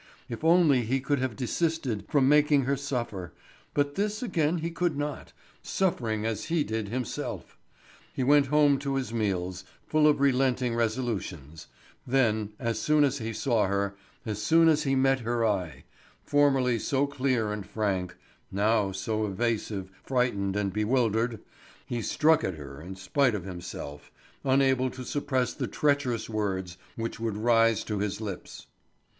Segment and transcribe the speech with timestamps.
[0.27, 3.33] If only he could have desisted from making her suffer;
[3.75, 5.31] but this again he could not,
[5.61, 7.55] suffering as he did himself.
[8.11, 11.67] He went home to his meals, full of relenting resolutions;
[12.07, 13.95] then, as soon as he saw her,
[14.25, 18.15] as soon as he met her eye—formerly so clear and frank,
[18.51, 24.09] now so evasive, frightened, and bewildered—he struck at her in spite of himself,
[24.43, 28.65] unable to suppress the treacherous words which would rise to his lips.